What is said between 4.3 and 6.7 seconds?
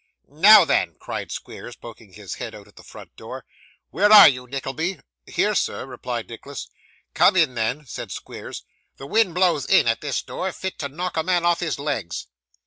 Nickleby?' 'Here, sir,' replied Nicholas.